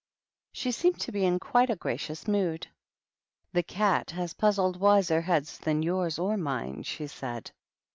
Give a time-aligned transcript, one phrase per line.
[0.51, 2.65] She seemed to be in quite a gra cious mood."
[3.53, 7.51] That cat has puzzled wiser heads than yours or mine," she said.